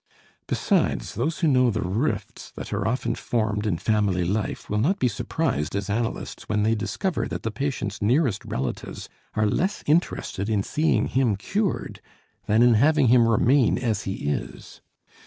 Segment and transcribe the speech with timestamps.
[0.47, 4.97] Besides, those who know the rifts that are often formed in family life will not
[4.97, 10.49] be surprised as analysts when they discover that the patient's nearest relatives are less interested
[10.49, 12.01] in seeing him cured
[12.47, 14.81] than in having him remain as he is.